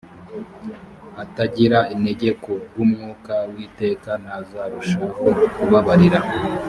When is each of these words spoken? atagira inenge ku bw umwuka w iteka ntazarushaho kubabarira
atagira 1.23 1.79
inenge 1.93 2.29
ku 2.43 2.51
bw 2.63 2.75
umwuka 2.85 3.33
w 3.53 3.55
iteka 3.67 4.11
ntazarushaho 4.23 5.25
kubabarira 5.55 6.19